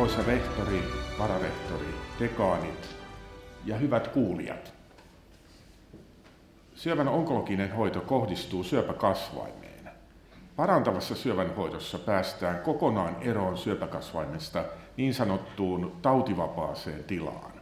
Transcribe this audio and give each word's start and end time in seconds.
Arvoisa 0.00 0.22
rehtori, 0.26 0.82
vararehtori, 1.18 1.94
dekaanit 2.20 2.96
ja 3.64 3.76
hyvät 3.76 4.08
kuulijat. 4.08 4.72
Syövän 6.74 7.08
onkologinen 7.08 7.72
hoito 7.72 8.00
kohdistuu 8.00 8.64
syöpäkasvaimeen. 8.64 9.90
Parantavassa 10.56 11.14
syövän 11.14 11.56
hoidossa 11.56 11.98
päästään 11.98 12.58
kokonaan 12.60 13.16
eroon 13.20 13.58
syöpäkasvaimesta 13.58 14.64
niin 14.96 15.14
sanottuun 15.14 15.92
tautivapaaseen 16.02 17.04
tilaan. 17.04 17.52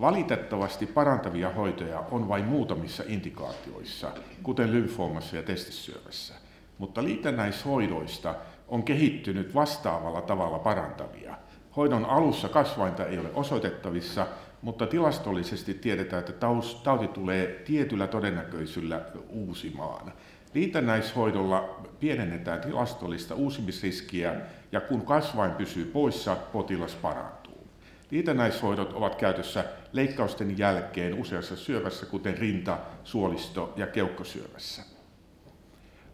Valitettavasti 0.00 0.86
parantavia 0.86 1.50
hoitoja 1.50 2.04
on 2.10 2.28
vain 2.28 2.44
muutamissa 2.44 3.02
indikaatioissa, 3.06 4.10
kuten 4.42 4.72
lymfoomassa 4.72 5.36
ja 5.36 5.42
testissyövässä, 5.42 6.34
mutta 6.78 7.04
liitännäishoidoista 7.04 8.34
on 8.68 8.82
kehittynyt 8.82 9.54
vastaavalla 9.54 10.22
tavalla 10.22 10.58
parantavia. 10.58 11.36
Hoidon 11.76 12.04
alussa 12.04 12.48
kasvainta 12.48 13.06
ei 13.06 13.18
ole 13.18 13.28
osoitettavissa, 13.34 14.26
mutta 14.62 14.86
tilastollisesti 14.86 15.74
tiedetään, 15.74 16.20
että 16.20 16.46
tauti 16.84 17.08
tulee 17.08 17.46
tietyllä 17.64 18.06
todennäköisyydellä 18.06 19.00
uusimaan. 19.28 20.12
Liitännäishoidolla 20.54 21.80
pienennetään 22.00 22.60
tilastollista 22.60 23.34
uusimisriskiä 23.34 24.34
ja 24.72 24.80
kun 24.80 25.06
kasvain 25.06 25.52
pysyy 25.52 25.84
poissa, 25.84 26.36
potilas 26.52 26.94
parantuu. 26.94 27.68
Liitännäishoidot 28.10 28.92
ovat 28.92 29.14
käytössä 29.14 29.64
leikkausten 29.92 30.58
jälkeen 30.58 31.14
useassa 31.14 31.56
syövässä, 31.56 32.06
kuten 32.06 32.38
rinta-, 32.38 32.78
suolisto- 33.04 33.72
ja 33.76 33.86
keuhkosyövässä. 33.86 34.99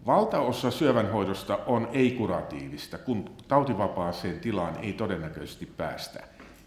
Valtaosa 0.06 0.70
syövänhoidosta 0.70 1.59
on 1.66 1.88
ei-kuratiivista, 1.92 2.98
kun 2.98 3.30
tautivapaaseen 3.48 4.41
tilaan 4.41 4.77
ei 4.82 4.92
todennäköisesti 4.92 5.66
päästä. 5.66 6.21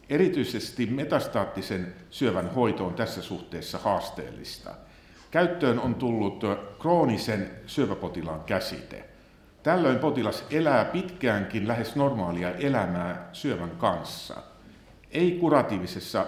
Erityisesti 0.10 0.86
metastaattisen 0.86 1.94
syövän 2.10 2.54
hoito 2.54 2.86
on 2.86 2.94
tässä 2.94 3.22
suhteessa 3.22 3.78
haasteellista. 3.78 4.72
Käyttöön 5.32 5.80
on 5.80 5.96
tullut 5.96 6.44
kroonisen 6.80 7.52
syöpäpotilaan 7.66 8.44
käsite. 8.44 9.10
Tällöin 9.64 10.00
potilas 10.00 10.46
elää 10.52 10.86
pitkäänkin 10.86 11.68
lähes 11.68 11.96
normaalia 11.96 12.52
elämää 12.52 13.30
syövän 13.34 13.72
kanssa. 13.72 14.36
Ei-kuratiivisessa 15.12 16.26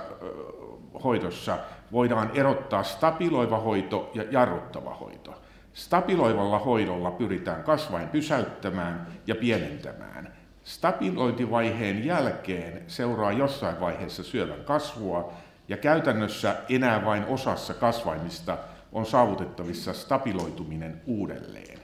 hoidossa 1.03 1.57
voidaan 1.91 2.31
erottaa 2.33 2.83
stabiloiva 2.83 3.59
hoito 3.59 4.11
ja 4.13 4.23
jarruttava 4.31 4.93
hoito. 4.93 5.41
Stabiloivalla 5.73 6.59
hoidolla 6.59 7.11
pyritään 7.11 7.63
kasvain 7.63 8.09
pysäyttämään 8.09 9.07
ja 9.27 9.35
pienentämään. 9.35 10.33
Stabilointivaiheen 10.63 12.05
jälkeen 12.05 12.83
seuraa 12.87 13.31
jossain 13.31 13.79
vaiheessa 13.79 14.23
syövän 14.23 14.63
kasvua 14.65 15.33
ja 15.67 15.77
käytännössä 15.77 16.55
enää 16.69 17.05
vain 17.05 17.25
osassa 17.25 17.73
kasvaimista 17.73 18.57
on 18.91 19.05
saavutettavissa 19.05 19.93
stabiloituminen 19.93 21.01
uudelleen. 21.05 21.79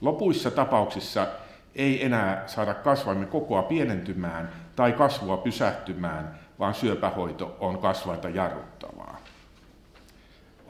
Lopuissa 0.00 0.50
tapauksissa 0.50 1.26
ei 1.74 2.04
enää 2.04 2.42
saada 2.46 2.74
kasvaimen 2.74 3.28
kokoa 3.28 3.62
pienentymään 3.62 4.52
tai 4.76 4.92
kasvua 4.92 5.36
pysähtymään, 5.36 6.38
vaan 6.58 6.74
syöpähoito 6.74 7.56
on 7.60 7.78
kasvainta 7.78 8.28
jarruttavaa. 8.28 9.21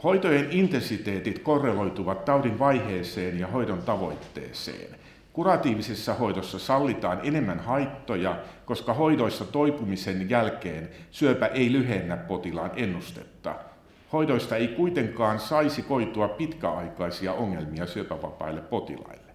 Hoitojen 0.04 0.46
intensiteetit 0.50 1.38
korreloituvat 1.38 2.24
taudin 2.24 2.58
vaiheeseen 2.58 3.38
ja 3.38 3.46
hoidon 3.46 3.82
tavoitteeseen. 3.82 4.96
Kuratiivisessa 5.32 6.14
hoidossa 6.14 6.58
sallitaan 6.58 7.20
enemmän 7.22 7.60
haittoja, 7.60 8.36
koska 8.64 8.94
hoidoissa 8.94 9.44
toipumisen 9.44 10.30
jälkeen 10.30 10.88
syöpä 11.10 11.46
ei 11.46 11.72
lyhennä 11.72 12.16
potilaan 12.16 12.70
ennustetta. 12.76 13.54
Hoidoista 14.12 14.56
ei 14.56 14.68
kuitenkaan 14.68 15.40
saisi 15.40 15.82
koitua 15.82 16.28
pitkäaikaisia 16.28 17.32
ongelmia 17.32 17.86
syöpävapaille 17.86 18.60
potilaille. 18.60 19.32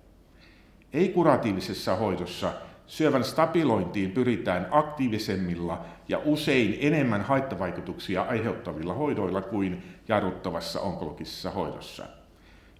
Ei-kuratiivisessa 0.94 1.96
hoidossa 1.96 2.54
syövän 2.88 3.24
stabilointiin 3.24 4.12
pyritään 4.12 4.68
aktiivisemmilla 4.72 5.86
ja 6.10 6.22
usein 6.26 6.78
enemmän 6.82 7.22
haittavaikutuksia 7.22 8.22
aiheuttavilla 8.22 8.94
hoidoilla 8.94 9.42
kuin 9.42 9.84
jarruttavassa 10.08 10.82
onkologisessa 10.82 11.52
hoidossa. 11.52 12.06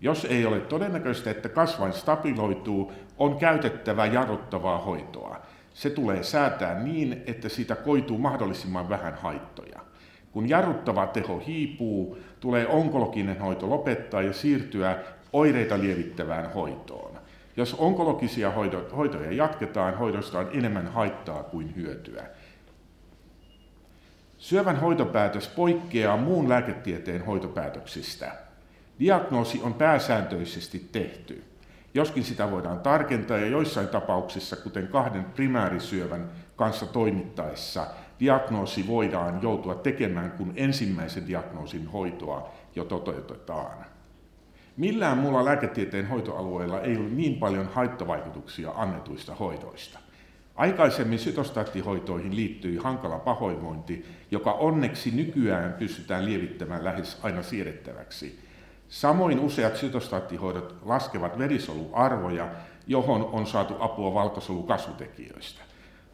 Jos 0.02 0.26
ei 0.26 0.46
ole 0.46 0.60
todennäköistä, 0.60 1.32
että 1.32 1.50
kasvain 1.50 1.94
stabiloituu, 1.94 2.92
on 3.18 3.38
käytettävä 3.38 4.06
jarruttavaa 4.06 4.78
hoitoa. 4.78 5.42
Se 5.74 5.90
tulee 5.90 6.24
säätää 6.24 6.84
niin, 6.84 7.24
että 7.28 7.50
siitä 7.50 7.76
koituu 7.76 8.18
mahdollisimman 8.18 8.90
vähän 8.90 9.16
haittoja. 9.16 9.80
Kun 10.32 10.50
jarruttava 10.50 11.08
teho 11.08 11.42
hiipuu, 11.48 12.18
tulee 12.40 12.68
onkologinen 12.68 13.40
hoito 13.40 13.70
lopettaa 13.70 14.22
ja 14.22 14.34
siirtyä 14.34 14.98
oireita 15.34 15.80
lievittävään 15.80 16.54
hoitoon. 16.54 17.20
Jos 17.58 17.74
onkologisia 17.74 18.52
hoitoja 18.96 19.32
jatketaan, 19.32 19.98
hoidosta 19.98 20.40
on 20.40 20.50
enemmän 20.54 20.88
haittaa 20.88 21.44
kuin 21.44 21.76
hyötyä. 21.76 22.24
Syövän 24.38 24.80
hoitopäätös 24.80 25.48
poikkeaa 25.48 26.18
muun 26.18 26.50
lääketieteen 26.50 27.26
hoitopäätöksistä. 27.26 28.32
Diagnoosi 29.00 29.62
on 29.64 29.74
pääsääntöisesti 29.74 30.90
tehty. 30.92 31.44
Joskin 31.94 32.24
sitä 32.24 32.52
voidaan 32.52 32.80
tarkentaa 32.80 33.38
ja 33.38 33.48
joissain 33.48 33.88
tapauksissa, 33.88 34.56
kuten 34.56 34.88
kahden 34.88 35.24
primäärisyövän 35.24 36.30
kanssa 36.56 36.86
toimittaessa, 36.86 37.88
diagnoosi 38.20 38.88
voidaan 38.88 39.40
joutua 39.42 39.76
tekemään, 39.76 40.32
kun 40.32 40.54
ensimmäisen 40.56 41.28
diagnoosin 41.28 41.88
hoitoa 41.88 42.52
jo 42.76 42.84
toteutetaan. 42.86 43.86
Millään 44.78 45.18
muulla 45.18 45.46
lääketieteen 45.46 46.08
hoitoalueella 46.08 46.82
ei 46.82 46.98
ole 46.98 47.10
niin 47.10 47.36
paljon 47.36 47.70
haittavaikutuksia 47.74 48.72
annetuista 48.76 49.36
hoidoista. 49.36 50.00
Aikaisemmin 50.58 51.20
sytostaattihoitoihin 51.20 52.36
liittyi 52.36 52.78
hankala 52.78 53.20
pahoinvointi, 53.20 54.06
joka 54.32 54.52
onneksi 54.52 55.12
nykyään 55.12 55.74
pystytään 55.74 56.26
lievittämään 56.26 56.84
lähes 56.84 57.20
aina 57.24 57.44
siedettäväksi. 57.44 58.40
Samoin 58.90 59.40
useat 59.40 59.76
sytostaattihoidot 59.76 60.76
laskevat 60.86 61.38
verisoluarvoja, 61.38 62.48
johon 62.88 63.30
on 63.32 63.46
saatu 63.46 63.76
apua 63.80 64.14
valkosolukasvutekijöistä. 64.14 65.62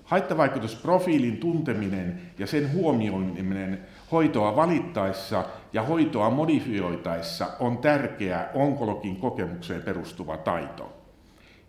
Haittavaikutusprofiilin 0.04 1.38
tunteminen 1.38 2.22
ja 2.40 2.48
sen 2.48 2.74
huomioiminen 2.74 3.80
hoitoa 4.12 4.56
valittaessa 4.56 5.44
ja 5.74 5.84
hoitoa 5.84 6.30
modifioitaessa 6.30 7.48
on 7.60 7.78
tärkeä 7.78 8.50
onkologin 8.54 9.16
kokemukseen 9.16 9.82
perustuva 9.82 10.38
taito. 10.38 11.03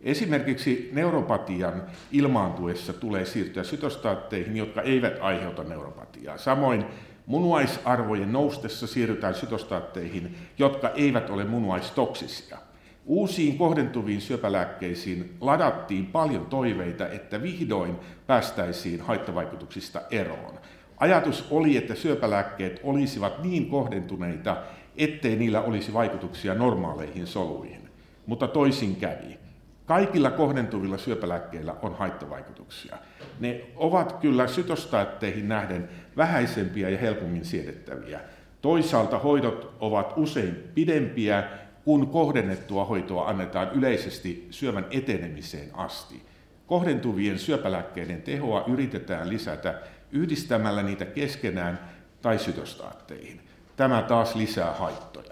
Esimerkiksi 0.05 0.91
neuropatian 0.93 1.83
ilmaantuessa 2.13 2.93
tulee 2.93 3.25
siirtyä 3.25 3.65
sytostaatteihin, 3.65 4.57
jotka 4.57 4.83
eivät 4.83 5.19
aiheuta 5.21 5.65
neuropatiaa. 5.65 6.39
Samoin 6.39 6.85
munuaisarvojen 7.27 8.33
noustessa 8.33 8.87
siirrytään 8.87 9.35
sytostaatteihin, 9.35 10.37
jotka 10.59 10.89
eivät 10.89 11.31
ole 11.31 11.45
munuaistoksisia. 11.45 12.59
Uusiin 13.07 13.59
kohdentuviin 13.59 14.21
syöpälääkkeisiin 14.21 15.37
ladattiin 15.41 16.07
paljon 16.07 16.47
toiveita, 16.47 17.09
että 17.09 17.43
vihdoin 17.43 17.97
päästäisiin 18.27 19.01
haittavaikutuksista 19.01 20.01
eroon. 20.11 20.59
Ajatus 20.97 21.47
oli, 21.51 21.77
että 21.77 21.95
syöpälääkkeet 21.95 22.81
olisivat 22.83 23.43
niin 23.43 23.67
kohdentuneita, 23.67 24.57
ettei 24.97 25.37
niillä 25.37 25.61
olisi 25.61 25.93
vaikutuksia 25.93 26.55
normaaleihin 26.55 27.27
soluihin. 27.27 27.89
Mutta 28.27 28.49
toisin 28.49 28.97
kävi. 28.97 29.44
Kaikilla 29.87 30.31
kohdentuvilla 30.31 30.99
syöpälääkkeillä 30.99 31.75
on 31.83 31.95
haittavaikutuksia. 31.95 32.97
Ne 33.41 33.61
ovat 33.77 34.13
kyllä 34.13 34.47
sytostaatteihin 34.47 35.49
nähden 35.49 35.89
vähäisempiä 36.17 36.89
ja 36.89 36.99
helpommin 36.99 37.45
siedettäviä. 37.45 38.21
Toisaalta 38.63 39.19
hoidot 39.19 39.77
ovat 39.81 40.13
usein 40.17 40.71
pidempiä, 40.75 41.45
kun 41.85 42.07
kohdennettua 42.07 42.85
hoitoa 42.85 43.29
annetaan 43.29 43.71
yleisesti 43.73 44.49
syövän 44.51 44.87
etenemiseen 44.91 45.71
asti. 45.75 46.23
Kohdentuvien 46.67 47.39
syöpälääkkeiden 47.39 48.23
tehoa 48.23 48.65
yritetään 48.67 49.29
lisätä 49.29 49.75
yhdistämällä 50.13 50.83
niitä 50.83 51.05
keskenään 51.05 51.79
tai 52.23 52.39
sytostaatteihin. 52.39 53.41
Tämä 53.77 54.03
taas 54.03 54.35
lisää 54.35 54.73
haittoja. 54.73 55.24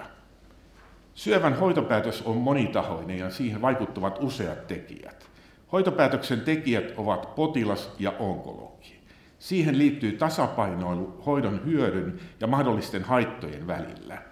Syövän 1.14 1.54
hoitopäätös 1.58 2.22
on 2.22 2.36
monitahoinen 2.36 3.18
ja 3.18 3.30
siihen 3.30 3.62
vaikuttavat 3.62 4.18
useat 4.20 4.66
tekijät. 4.66 5.26
Hoitopäätöksen 5.72 6.40
tekijät 6.40 6.92
ovat 6.96 7.34
potilas 7.34 7.92
ja 7.98 8.12
onkologi. 8.18 9.00
Siihen 9.38 9.78
liittyy 9.78 10.12
tasapainoilu 10.12 11.22
hoidon 11.26 11.60
hyödyn 11.64 12.20
ja 12.40 12.46
mahdollisten 12.46 13.02
haittojen 13.02 13.66
välillä. 13.66 14.22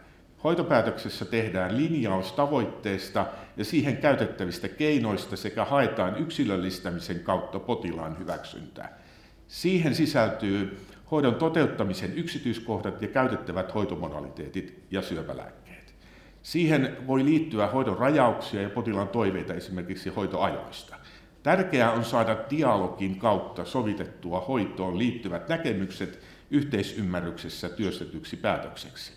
Hoitopäätöksessä 0.45 1.25
tehdään 1.25 1.77
linjaus 1.77 2.33
tavoitteesta 2.33 3.27
ja 3.57 3.65
siihen 3.65 3.97
käytettävistä 3.97 4.69
keinoista 4.69 5.37
sekä 5.37 5.65
haetaan 5.65 6.17
yksilöllistämisen 6.17 7.21
kautta 7.21 7.59
potilaan 7.59 8.19
hyväksyntää. 8.19 8.99
Siihen 9.49 9.95
sisältyy 9.95 10.79
hoidon 11.11 11.35
toteuttamisen 11.35 12.19
yksityiskohdat 12.19 13.03
ja 13.03 13.09
käytettävät 13.09 13.75
hoitomodaliteetit 13.75 14.83
ja 14.91 15.03
syöpälääkkeet. 15.03 15.70
Siihen 16.43 16.97
voi 17.07 17.25
liittyä 17.25 17.67
hoidon 17.67 17.99
rajauksia 17.99 18.63
ja 18.63 18.71
potilaan 18.71 19.09
toiveita 19.09 19.55
esimerkiksi 19.55 20.11
hoitoajoista. 20.11 20.97
Tärkeää 21.43 21.93
on 21.93 22.05
saada 22.05 22.37
dialogin 22.51 23.19
kautta 23.19 23.65
sovitettua 23.65 24.41
hoitoon 24.41 24.99
liittyvät 24.99 25.49
näkemykset 25.49 26.21
yhteisymmärryksessä 26.51 27.69
työstetyksi 27.69 28.37
päätökseksi. 28.37 29.13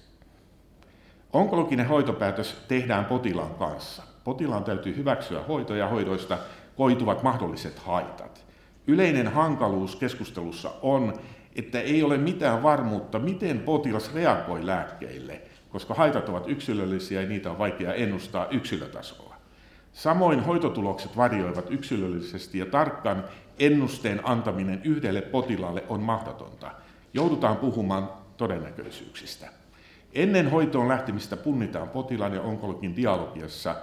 Onkologinen 1.33 1.87
hoitopäätös 1.87 2.55
tehdään 2.67 3.05
potilaan 3.05 3.55
kanssa. 3.55 4.03
Potilaan 4.23 4.63
täytyy 4.63 4.95
hyväksyä 4.95 5.43
hoito 5.43 5.75
ja 5.75 5.87
hoidoista 5.87 6.37
koituvat 6.75 7.23
mahdolliset 7.23 7.79
haitat. 7.79 8.45
Yleinen 8.87 9.27
hankaluus 9.27 9.95
keskustelussa 9.95 10.71
on, 10.81 11.13
että 11.55 11.79
ei 11.81 12.03
ole 12.03 12.17
mitään 12.17 12.63
varmuutta, 12.63 13.19
miten 13.19 13.59
potilas 13.59 14.13
reagoi 14.13 14.65
lääkkeille, 14.65 15.41
koska 15.73 15.93
haitat 15.93 16.29
ovat 16.29 16.47
yksilöllisiä 16.47 17.21
ja 17.21 17.27
niitä 17.27 17.51
on 17.51 17.57
vaikea 17.57 17.93
ennustaa 17.93 18.47
yksilötasolla. 18.51 19.35
Samoin 19.93 20.39
hoitotulokset 20.39 21.17
varjoivat 21.17 21.65
yksilöllisesti 21.71 22.59
ja 22.59 22.65
tarkkaan 22.65 23.23
ennusteen 23.59 24.21
antaminen 24.23 24.81
yhdelle 24.83 25.21
potilaalle 25.21 25.83
on 25.89 25.99
mahdotonta. 25.99 26.71
Joudutaan 27.13 27.57
puhumaan 27.57 28.09
todennäköisyyksistä. 28.37 29.49
Ennen 30.13 30.51
hoitoon 30.51 30.87
lähtemistä 30.87 31.37
punnitaan 31.37 31.89
potilaan 31.89 32.33
ja 32.33 32.41
onkologin 32.41 32.95
dialogiassa 32.95 33.75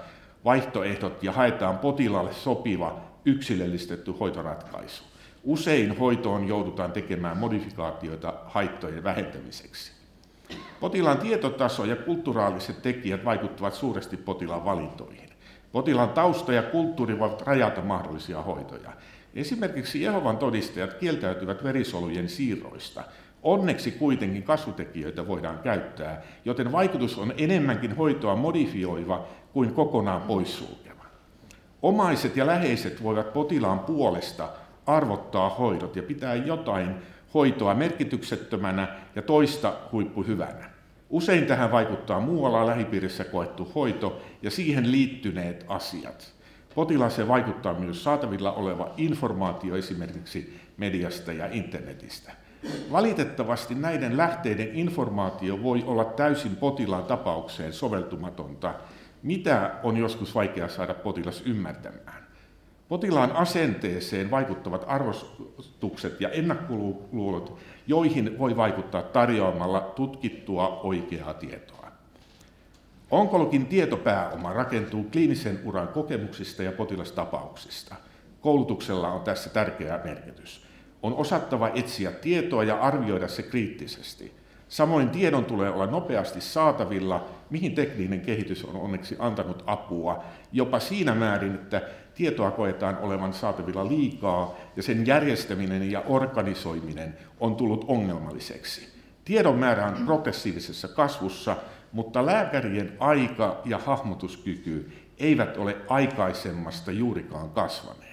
vaihtoehdot 0.45 1.23
ja 1.23 1.33
haetaan 1.33 1.79
potilaalle 1.79 2.33
sopiva 2.33 3.01
yksilöllistetty 3.25 4.13
hoitoratkaisu. 4.21 5.05
Usein 5.45 5.99
hoitoon 5.99 6.49
joudutaan 6.49 6.93
tekemään 6.93 7.37
modifikaatioita 7.37 8.35
haittojen 8.47 9.05
vähentämiseksi. 9.05 10.00
Potilaan 10.81 11.19
tietotaso 11.19 11.85
ja 11.85 11.97
kulttuuraaliset 11.97 12.83
tekijät 12.83 13.25
vaikuttavat 13.25 13.75
suuresti 13.75 14.17
potilaan 14.17 14.65
valintoihin. 14.65 15.31
Potilaan 15.73 16.09
tausta 16.09 16.53
ja 16.53 16.63
kulttuuri 16.63 17.19
voivat 17.19 17.43
rajata 17.43 17.81
mahdollisia 17.81 18.43
hoitoja. 18.43 18.91
Esimerkiksi 19.35 20.03
Jehovan 20.03 20.39
todistajat 20.39 20.95
kieltäytyvät 20.95 21.65
verisolujen 21.65 22.29
siirroista. 22.29 23.05
Onneksi 23.43 23.91
kuitenkin 23.91 24.43
kasvutekijöitä 24.43 25.29
voidaan 25.29 25.59
käyttää, 25.59 26.23
joten 26.45 26.73
vaikutus 26.73 27.19
on 27.19 27.33
enemmänkin 27.37 27.97
hoitoa 27.97 28.37
modifioiva 28.37 29.27
kuin 29.53 29.75
kokonaan 29.75 30.23
poissulkeva. 30.23 31.05
Omaiset 31.83 32.37
ja 32.37 32.47
läheiset 32.47 33.03
voivat 33.03 33.33
potilaan 33.33 33.79
puolesta 33.79 34.49
arvottaa 34.87 35.49
hoidot 35.49 35.97
ja 35.97 36.03
pitää 36.03 36.35
jotain 36.35 36.95
hoitoa 37.35 37.75
merkityksettömänä 37.75 38.89
ja 39.17 39.23
toista 39.23 39.73
huippuhyvänä. 39.93 40.71
Usein 41.11 41.47
tähän 41.47 41.73
vaikuttaa 41.73 42.21
muualla 42.21 42.67
lähipiirissä 42.67 43.25
koettu 43.25 43.73
hoito 43.75 44.23
ja 44.43 44.51
siihen 44.51 44.93
liittyneet 44.93 45.65
asiat. 45.69 46.33
Potilaaseen 46.75 47.29
vaikuttaa 47.29 47.75
myös 47.75 48.05
saatavilla 48.05 48.53
oleva 48.53 48.95
informaatio 48.97 49.77
esimerkiksi 49.77 50.61
mediasta 50.77 51.33
ja 51.33 51.49
internetistä. 51.53 52.33
Valitettavasti 52.93 53.75
näiden 53.75 54.17
lähteiden 54.17 54.75
informaatio 54.75 55.63
voi 55.63 55.85
olla 55.87 56.05
täysin 56.05 56.57
potilaan 56.57 57.05
tapaukseen 57.05 57.73
soveltumatonta, 57.73 58.75
mitä 59.23 59.75
on 59.83 59.97
joskus 59.97 60.35
vaikea 60.35 60.69
saada 60.69 60.95
potilas 60.95 61.43
ymmärtämään. 61.47 62.20
Potilaan 62.91 63.33
asenteeseen 63.33 64.31
vaikuttavat 64.31 64.85
arvostukset 64.87 66.21
ja 66.21 66.29
ennakkoluulot, 66.29 67.59
joihin 67.87 68.39
voi 68.39 68.57
vaikuttaa 68.57 69.03
tarjoamalla 69.03 69.81
tutkittua 69.81 70.81
oikeaa 70.83 71.35
tietoa. 71.35 71.93
Onkologin 73.11 73.67
tietopääoma 73.67 74.53
rakentuu 74.53 75.05
kliinisen 75.13 75.61
uran 75.65 75.89
kokemuksista 75.89 76.63
ja 76.63 76.73
potilastapauksista. 76.73 77.95
Koulutuksella 78.41 79.09
on 79.09 79.21
tässä 79.21 79.51
tärkeä 79.51 80.01
merkitys. 80.05 80.67
On 81.03 81.15
osattava 81.15 81.71
etsiä 81.75 82.11
tietoa 82.11 82.65
ja 82.65 82.81
arvioida 82.81 83.29
se 83.29 83.43
kriittisesti. 83.43 84.40
Samoin 84.71 85.11
tiedon 85.11 85.45
tulee 85.45 85.71
olla 85.71 85.87
nopeasti 85.87 86.41
saatavilla, 86.41 87.29
mihin 87.51 87.75
tekninen 87.75 88.21
kehitys 88.21 88.65
on 88.65 88.77
onneksi 88.77 89.17
antanut 89.19 89.65
apua, 89.67 90.25
jopa 90.53 90.81
siinä 90.81 91.15
määrin, 91.15 91.55
että 91.55 91.83
tietoa 92.15 92.51
koetaan 92.51 92.99
olevan 92.99 93.33
saatavilla 93.33 93.89
liikaa 93.89 94.55
ja 94.77 94.83
sen 94.83 95.07
järjestäminen 95.07 95.91
ja 95.91 96.03
organisoiminen 96.07 97.19
on 97.41 97.57
tullut 97.57 97.85
ongelmalliseksi. 97.89 98.89
Tiedon 99.25 99.59
määrä 99.59 99.87
on 99.87 100.07
progressiivisessa 100.07 100.89
kasvussa, 100.89 101.57
mutta 101.93 102.27
lääkärien 102.27 102.93
aika 102.99 103.61
ja 103.65 103.79
hahmotuskyky 103.79 104.93
eivät 105.19 105.57
ole 105.57 105.77
aikaisemmasta 105.89 106.93
juurikaan 106.93 107.51
kasvaneet. 107.51 108.10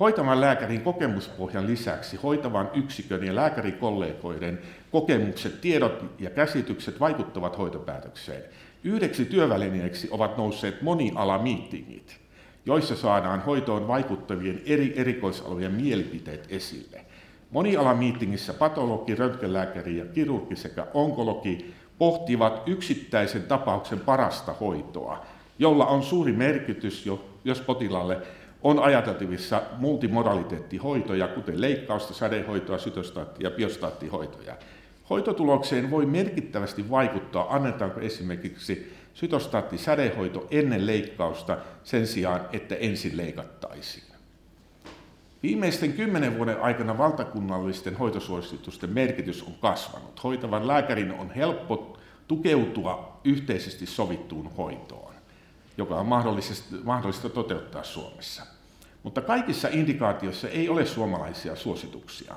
Hoitavan 0.00 0.40
lääkärin 0.40 0.80
kokemuspohjan 0.80 1.66
lisäksi 1.66 2.16
hoitavan 2.16 2.70
yksikön 2.74 3.24
ja 3.24 3.34
lääkärikollegoiden 3.34 4.58
kokemukset, 4.92 5.60
tiedot 5.60 6.04
ja 6.18 6.30
käsitykset 6.30 7.00
vaikuttavat 7.00 7.58
hoitopäätökseen. 7.58 8.42
Yhdeksi 8.84 9.24
työvälineeksi 9.24 10.08
ovat 10.10 10.36
nousseet 10.36 10.82
monialamiittingit, 10.82 12.18
joissa 12.66 12.96
saadaan 12.96 13.40
hoitoon 13.40 13.88
vaikuttavien 13.88 14.62
eri 14.66 14.92
erikoisalojen 14.96 15.72
mielipiteet 15.72 16.46
esille. 16.48 17.00
Monialamiittingissä 17.50 18.54
patologi, 18.54 19.14
röntgenlääkäri 19.14 19.96
ja 19.98 20.04
kirurgi 20.04 20.56
sekä 20.56 20.86
onkologi 20.94 21.74
pohtivat 21.98 22.62
yksittäisen 22.66 23.42
tapauksen 23.42 24.00
parasta 24.00 24.52
hoitoa, 24.52 25.26
jolla 25.58 25.86
on 25.86 26.02
suuri 26.02 26.32
merkitys, 26.32 27.06
jos 27.44 27.60
potilaalle 27.60 28.18
on 28.62 28.78
ajateltavissa 28.78 29.62
multimodaliteettihoitoja, 29.78 31.28
kuten 31.28 31.60
leikkausta, 31.60 32.14
sädehoitoa, 32.14 32.78
sytostaatti- 32.78 33.44
ja 33.44 33.50
biostaattihoitoja. 33.50 34.56
Hoitotulokseen 35.10 35.90
voi 35.90 36.06
merkittävästi 36.06 36.90
vaikuttaa, 36.90 37.54
annetaanko 37.54 38.00
esimerkiksi 38.00 38.92
sytostaatti-sädehoito 39.14 40.46
ennen 40.50 40.86
leikkausta 40.86 41.58
sen 41.84 42.06
sijaan, 42.06 42.40
että 42.52 42.74
ensin 42.74 43.16
leikattaisiin. 43.16 44.16
Viimeisten 45.42 45.92
kymmenen 45.92 46.36
vuoden 46.36 46.60
aikana 46.60 46.98
valtakunnallisten 46.98 47.96
hoitosuositusten 47.96 48.90
merkitys 48.90 49.42
on 49.42 49.54
kasvanut. 49.60 50.24
Hoitavan 50.24 50.66
lääkärin 50.66 51.12
on 51.12 51.30
helppo 51.30 51.98
tukeutua 52.28 53.20
yhteisesti 53.24 53.86
sovittuun 53.86 54.50
hoitoon, 54.56 55.05
joka 55.76 55.96
on 55.96 56.06
mahdollista 56.84 57.28
toteuttaa 57.28 57.82
Suomessa. 57.82 58.42
Mutta 59.02 59.20
kaikissa 59.20 59.68
indikaatioissa 59.72 60.48
ei 60.48 60.68
ole 60.68 60.86
suomalaisia 60.86 61.56
suosituksia. 61.56 62.34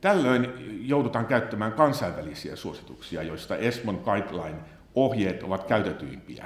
Tällöin 0.00 0.48
joudutaan 0.88 1.26
käyttämään 1.26 1.72
kansainvälisiä 1.72 2.56
suosituksia, 2.56 3.22
joista 3.22 3.56
ESMON 3.56 4.00
guideline-ohjeet 4.04 5.42
ovat 5.42 5.64
käytetyimpiä. 5.64 6.44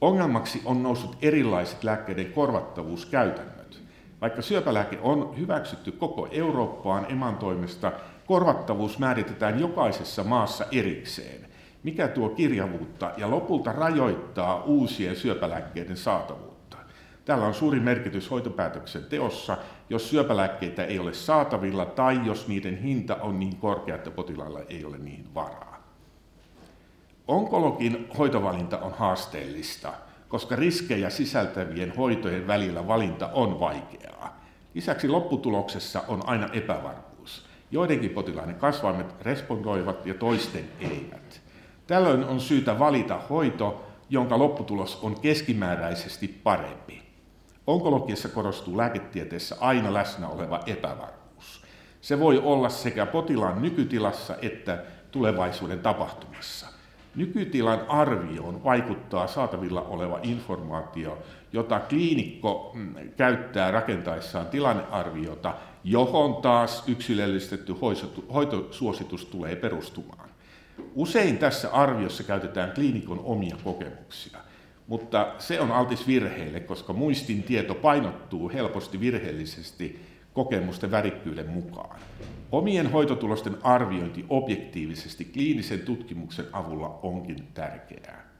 Ongelmaksi 0.00 0.62
on 0.64 0.82
noussut 0.82 1.16
erilaiset 1.22 1.84
lääkkeiden 1.84 2.32
korvattavuuskäytännöt. 2.32 3.82
Vaikka 4.20 4.42
syöpälääke 4.42 4.98
on 5.02 5.38
hyväksytty 5.38 5.92
koko 5.92 6.28
Eurooppaan 6.30 7.06
eman 7.12 7.36
toimesta, 7.36 7.92
korvattavuus 8.26 8.98
määritetään 8.98 9.60
jokaisessa 9.60 10.24
maassa 10.24 10.64
erikseen, 10.72 11.51
mikä 11.82 12.08
tuo 12.08 12.28
kirjavuutta 12.28 13.10
ja 13.16 13.30
lopulta 13.30 13.72
rajoittaa 13.72 14.62
uusien 14.62 15.16
syöpälääkkeiden 15.16 15.96
saatavuutta. 15.96 16.76
Tällä 17.24 17.46
on 17.46 17.54
suuri 17.54 17.80
merkitys 17.80 18.30
hoitopäätöksen 18.30 19.04
teossa, 19.04 19.56
jos 19.90 20.10
syöpälääkkeitä 20.10 20.84
ei 20.84 20.98
ole 20.98 21.14
saatavilla 21.14 21.86
tai 21.86 22.20
jos 22.24 22.48
niiden 22.48 22.76
hinta 22.76 23.16
on 23.16 23.40
niin 23.40 23.56
korkea, 23.56 23.94
että 23.94 24.10
potilailla 24.10 24.60
ei 24.68 24.84
ole 24.84 24.98
niihin 24.98 25.34
varaa. 25.34 25.82
Onkologin 27.28 28.08
hoitovalinta 28.18 28.78
on 28.78 28.92
haasteellista, 28.92 29.92
koska 30.28 30.56
riskejä 30.56 31.10
sisältävien 31.10 31.96
hoitojen 31.96 32.46
välillä 32.46 32.88
valinta 32.88 33.28
on 33.32 33.60
vaikeaa. 33.60 34.40
Lisäksi 34.74 35.08
lopputuloksessa 35.08 36.02
on 36.08 36.28
aina 36.28 36.48
epävarmuus. 36.52 37.46
Joidenkin 37.70 38.10
potilaiden 38.10 38.54
kasvaimet 38.54 39.14
respondoivat 39.20 40.06
ja 40.06 40.14
toisten 40.14 40.64
eivät. 40.80 41.42
Tällöin 41.92 42.24
on 42.24 42.40
syytä 42.40 42.78
valita 42.78 43.20
hoito, 43.30 43.84
jonka 44.10 44.38
lopputulos 44.38 44.98
on 45.02 45.20
keskimääräisesti 45.20 46.28
parempi. 46.28 47.02
Onkologiassa 47.66 48.28
korostuu 48.28 48.76
lääketieteessä 48.76 49.56
aina 49.60 49.94
läsnä 49.94 50.28
oleva 50.28 50.60
epävarmuus. 50.66 51.62
Se 52.00 52.20
voi 52.20 52.38
olla 52.38 52.68
sekä 52.68 53.06
potilaan 53.06 53.62
nykytilassa 53.62 54.36
että 54.42 54.82
tulevaisuuden 55.10 55.78
tapahtumassa. 55.78 56.66
Nykytilan 57.14 57.80
arvioon 57.88 58.64
vaikuttaa 58.64 59.26
saatavilla 59.26 59.82
oleva 59.82 60.18
informaatio, 60.22 61.18
jota 61.52 61.80
kliinikko 61.80 62.72
mm, 62.74 62.94
käyttää 63.16 63.70
rakentaessaan 63.70 64.46
tilannearviota, 64.46 65.54
johon 65.84 66.42
taas 66.42 66.84
yksilöllistetty 66.88 67.74
hoitosuositus 68.32 69.24
tulee 69.24 69.56
perustumaan. 69.56 70.31
Usein 70.94 71.38
tässä 71.38 71.70
arviossa 71.70 72.22
käytetään 72.22 72.72
kliinikon 72.72 73.20
omia 73.24 73.56
kokemuksia, 73.64 74.38
mutta 74.86 75.34
se 75.38 75.60
on 75.60 75.70
altis 75.70 76.06
virheille, 76.06 76.60
koska 76.60 76.92
muistin 76.92 77.42
tieto 77.42 77.74
painottuu 77.74 78.48
helposti 78.48 79.00
virheellisesti 79.00 80.00
kokemusten 80.32 80.90
värikkyyden 80.90 81.48
mukaan. 81.48 82.00
Omien 82.52 82.90
hoitotulosten 82.90 83.56
arviointi 83.62 84.24
objektiivisesti 84.28 85.24
kliinisen 85.24 85.80
tutkimuksen 85.80 86.46
avulla 86.52 86.98
onkin 87.02 87.46
tärkeää. 87.54 88.32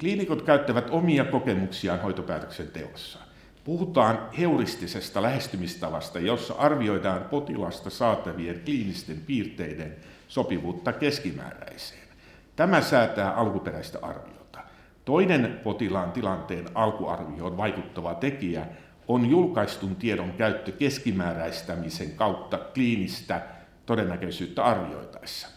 Kliinikot 0.00 0.42
käyttävät 0.42 0.90
omia 0.90 1.24
kokemuksiaan 1.24 2.00
hoitopäätöksen 2.00 2.68
teossa. 2.68 3.18
Puhutaan 3.64 4.28
heuristisesta 4.38 5.22
lähestymistavasta, 5.22 6.18
jossa 6.18 6.54
arvioidaan 6.54 7.24
potilasta 7.24 7.90
saatavien 7.90 8.60
kliinisten 8.64 9.20
piirteiden 9.26 9.96
sopivuutta 10.32 10.92
keskimääräiseen. 10.92 12.08
Tämä 12.56 12.80
säätää 12.80 13.34
alkuperäistä 13.34 13.98
arviota. 14.02 14.58
Toinen 15.04 15.60
potilaan 15.64 16.12
tilanteen 16.12 16.68
alkuarvioon 16.74 17.56
vaikuttava 17.56 18.14
tekijä 18.14 18.66
on 19.08 19.30
julkaistun 19.30 19.96
tiedon 19.96 20.32
käyttö 20.32 20.72
keskimääräistämisen 20.72 22.10
kautta 22.10 22.58
kliinistä 22.58 23.42
todennäköisyyttä 23.86 24.64
arvioitaessa. 24.64 25.48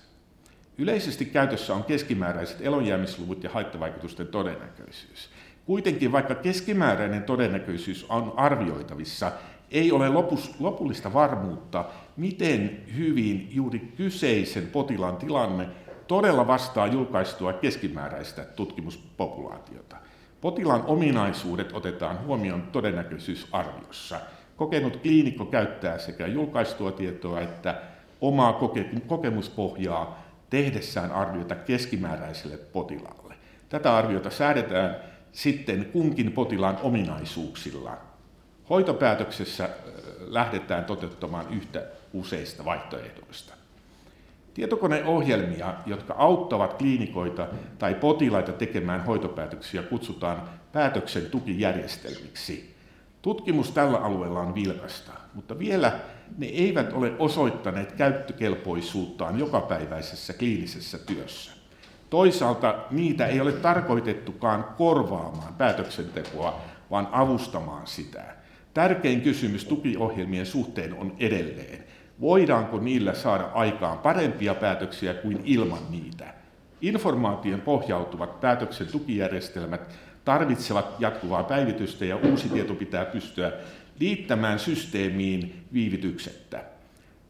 Yleisesti 0.78 1.26
käytössä 1.26 1.74
on 1.74 1.84
keskimääräiset 1.84 2.62
elonjäämisluvut 2.62 3.44
ja 3.44 3.50
haittavaikutusten 3.50 4.28
todennäköisyys. 4.28 5.30
Kuitenkin 5.66 6.12
vaikka 6.12 6.36
keskimääräinen 6.36 7.24
todennäköisyys 7.24 8.06
on 8.10 8.34
arvioitavissa, 8.38 9.32
ei 9.72 9.92
ole 9.92 10.10
lopus, 10.10 10.60
lopullista 10.60 11.14
varmuutta, 11.14 11.86
miten 12.18 12.84
hyvin 12.98 13.50
juuri 13.52 13.80
kyseisen 13.80 14.68
potilaan 14.68 15.18
tilanne 15.18 15.68
todella 16.08 16.48
vastaa 16.48 16.88
julkaistua 16.88 17.54
keskimääräistä 17.54 18.44
tutkimuspopulaatiota. 18.44 19.96
Potilaan 20.42 20.84
ominaisuudet 20.86 21.74
otetaan 21.74 22.26
huomioon 22.26 22.62
todennäköisyysarviossa. 22.62 24.20
Kokenut 24.56 24.98
kliinikko 24.98 25.46
käyttää 25.46 25.98
sekä 25.98 26.28
julkaistua 26.28 26.92
tietoa 26.92 27.42
että 27.42 27.82
omaa 28.22 28.54
koke- 28.54 29.02
kokemuspohjaa 29.08 30.26
tehdessään 30.50 31.12
arviota 31.12 31.56
keskimääräiselle 31.56 32.58
potilaalle. 32.58 33.36
Tätä 33.70 33.96
arviota 33.96 34.30
säädetään 34.30 34.96
sitten 35.32 35.86
kunkin 35.86 36.32
potilaan 36.32 36.78
ominaisuuksilla. 36.82 37.98
Hoitopäätöksessä 38.70 39.70
lähdetään 40.20 40.86
toteuttamaan 40.86 41.46
yhtä 41.54 41.84
useista 42.14 42.66
vaihtoehdoista. 42.66 43.54
Tietokoneohjelmia, 44.54 45.74
jotka 45.86 46.16
auttavat 46.18 46.74
kliinikoita 46.74 47.48
tai 47.78 47.94
potilaita 47.96 48.52
tekemään 48.52 49.06
hoitopäätöksiä, 49.06 49.84
kutsutaan 49.84 50.50
päätöksen 50.72 51.26
tukijärjestelmiksi. 51.26 52.76
Tutkimus 53.22 53.72
tällä 53.72 53.98
alueella 53.98 54.40
on 54.40 54.56
vilkasta, 54.56 55.12
mutta 55.34 55.60
vielä 55.60 56.00
ne 56.38 56.46
eivät 56.46 56.94
ole 56.94 57.12
osoittaneet 57.20 57.92
käyttökelpoisuuttaan 57.92 59.40
jokapäiväisessä 59.40 60.34
kliinisessä 60.34 60.98
työssä. 60.98 61.52
Toisaalta 62.10 62.76
niitä 62.92 63.28
ei 63.28 63.42
ole 63.42 63.52
tarkoitettukaan 63.52 64.64
korvaamaan 64.64 65.54
päätöksentekoa, 65.54 66.62
vaan 66.92 67.08
avustamaan 67.12 67.88
sitä. 67.88 68.45
Tärkein 68.76 69.22
kysymys 69.22 69.66
tukiohjelmien 69.66 70.46
suhteen 70.46 70.94
on 70.94 71.16
edelleen, 71.20 71.84
voidaanko 72.22 72.80
niillä 72.80 73.14
saada 73.14 73.44
aikaan 73.44 73.98
parempia 73.98 74.56
päätöksiä 74.56 75.14
kuin 75.14 75.42
ilman 75.46 75.80
niitä. 75.90 76.34
Informaation 76.82 77.62
pohjautuvat 77.62 78.42
päätöksen 78.42 78.88
tukijärjestelmät 78.88 79.96
tarvitsevat 80.26 80.96
jatkuvaa 81.00 81.44
päivitystä 81.44 82.06
ja 82.06 82.16
uusi 82.16 82.50
tieto 82.50 82.74
pitää 82.74 83.06
pystyä 83.06 83.52
liittämään 84.00 84.60
systeemiin 84.60 85.66
viivytyksettä. 85.74 86.64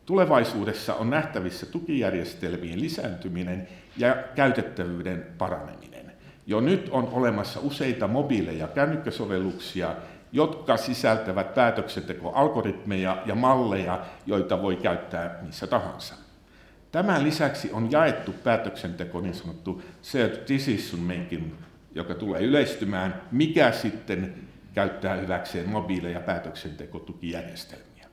Tulevaisuudessa 0.06 0.96
on 0.96 1.10
nähtävissä 1.10 1.66
tukijärjestelmien 1.66 2.82
lisääntyminen 2.82 3.68
ja 3.98 4.16
käytettävyyden 4.36 5.26
paraneminen. 5.38 6.12
Jo 6.48 6.60
nyt 6.60 6.90
on 6.92 7.10
olemassa 7.12 7.60
useita 7.60 8.08
mobiile- 8.08 8.54
ja 8.54 8.68
kännykkäsovelluksia, 8.68 9.96
jotka 10.36 10.78
sisältävät 10.78 11.54
päätöksentekoalgoritmeja 11.54 13.18
ja 13.26 13.36
malleja, 13.36 14.00
joita 14.26 14.62
voi 14.62 14.76
käyttää 14.76 15.40
missä 15.42 15.68
tahansa. 15.68 16.16
Tämän 16.92 17.24
lisäksi 17.24 17.72
on 17.72 17.92
jaettu 17.92 18.34
päätöksenteko, 18.44 19.22
niin 19.22 19.34
sanottu 19.34 19.82
shared 20.04 20.48
decision 20.48 21.02
making, 21.02 21.54
joka 21.96 22.14
tulee 22.14 22.42
yleistymään, 22.42 23.22
mikä 23.32 23.72
sitten 23.72 24.36
käyttää 24.74 25.16
hyväkseen 25.16 25.70
mobiileja 25.70 26.20
päätöksentekotukijärjestelmiä. 26.20 28.08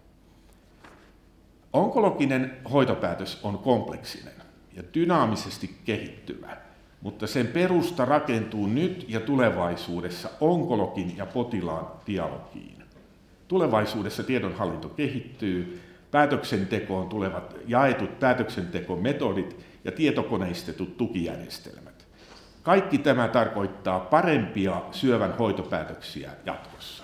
Onkologinen 1.72 2.56
hoitopäätös 2.72 3.40
on 3.42 3.58
kompleksinen 3.58 4.34
ja 4.76 4.82
dynaamisesti 4.94 5.76
kehittyvä 5.84 6.56
mutta 7.02 7.26
sen 7.26 7.46
perusta 7.46 8.04
rakentuu 8.04 8.66
nyt 8.66 9.04
ja 9.08 9.20
tulevaisuudessa 9.20 10.30
onkologin 10.40 11.16
ja 11.16 11.26
potilaan 11.26 11.86
dialogiin. 12.06 12.82
Tulevaisuudessa 13.48 14.22
tiedonhallinto 14.22 14.88
kehittyy, 14.88 15.80
päätöksentekoon 16.10 17.08
tulevat 17.08 17.56
jaetut 17.66 18.18
päätöksentekometodit 18.20 19.56
ja 19.84 19.92
tietokoneistetut 19.92 20.96
tukijärjestelmät. 20.96 22.06
Kaikki 22.62 22.98
tämä 22.98 23.28
tarkoittaa 23.28 24.00
parempia 24.00 24.82
syövän 24.90 25.38
hoitopäätöksiä 25.38 26.30
jatkossa. 26.46 27.01